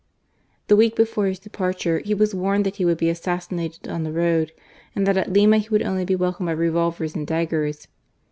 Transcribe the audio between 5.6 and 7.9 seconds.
would only be welcomed by revolvers aiid dagg^irs.